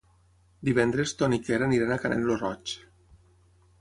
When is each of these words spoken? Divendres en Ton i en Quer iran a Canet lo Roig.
Divendres 0.69 1.13
en 1.13 1.19
Ton 1.19 1.37
i 1.37 1.39
en 1.41 1.45
Quer 1.49 1.61
iran 1.77 1.93
a 1.97 2.01
Canet 2.07 2.25
lo 2.31 2.39
Roig. 2.41 2.77